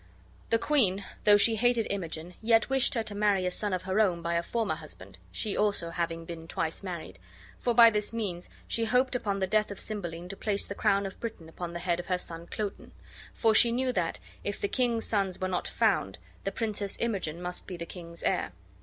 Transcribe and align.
The 0.49 0.57
queen, 0.57 1.05
though 1.25 1.37
she 1.37 1.57
hated 1.57 1.85
Imogen, 1.91 2.33
yet 2.41 2.71
wished 2.71 2.95
her 2.95 3.03
to 3.03 3.13
marry 3.13 3.45
a 3.45 3.51
son 3.51 3.71
of 3.71 3.83
her 3.83 3.99
own 3.99 4.23
by 4.23 4.33
a 4.33 4.41
former 4.41 4.73
husband 4.73 5.19
(she 5.31 5.55
also 5.55 5.91
having 5.91 6.25
been 6.25 6.47
twice 6.47 6.81
married), 6.81 7.19
for 7.59 7.75
by 7.75 7.91
this 7.91 8.11
means 8.11 8.49
she 8.67 8.85
hoped 8.85 9.15
upon 9.15 9.37
the 9.37 9.45
death 9.45 9.69
of 9.69 9.79
Cymbeline 9.79 10.27
to 10.29 10.35
place 10.35 10.65
the 10.65 10.73
crown 10.73 11.05
of 11.05 11.19
Britain 11.19 11.47
upon 11.47 11.73
the 11.73 11.77
head 11.79 11.99
of 11.99 12.07
her 12.07 12.17
son 12.17 12.47
Cloten; 12.47 12.93
for 13.35 13.53
she 13.53 13.71
knew 13.71 13.93
that, 13.93 14.17
if 14.43 14.59
the 14.59 14.67
king's 14.67 15.05
sons 15.05 15.39
were 15.39 15.47
not 15.47 15.67
found, 15.67 16.17
the 16.45 16.51
Princess 16.51 16.97
Imogen 16.99 17.39
must 17.39 17.67
be 17.67 17.77
the 17.77 17.85
king's 17.85 18.23
heir. 18.23 18.53